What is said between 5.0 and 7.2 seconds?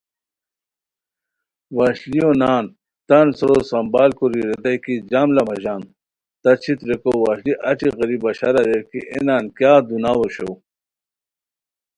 جام لہ مہ ژان تہ چیت ریکو